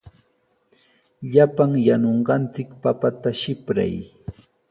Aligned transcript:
Llapan 1.33 1.71
yanunqanchik 1.85 2.69
papata 2.81 3.29
sipray. 3.41 3.95